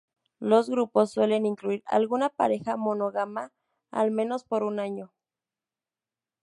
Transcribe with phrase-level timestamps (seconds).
[0.39, 3.51] Los grupos suelen incluir alguna pareja monógama,
[3.91, 5.13] al menos por un año.